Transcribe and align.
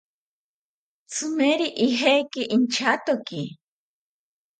Tzimeri 1.09 1.67
ijeki 1.85 2.41
inchatoki 2.55 3.41